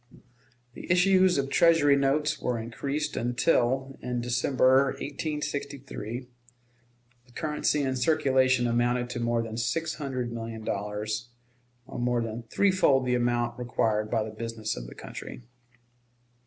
[0.73, 6.27] The issues of Treasury notes were increased until, in December, 1863,
[7.27, 11.29] the currency in circulation amounted to more than six hundred million dollars,
[11.85, 15.43] or more than threefold the amount required by the business of the country.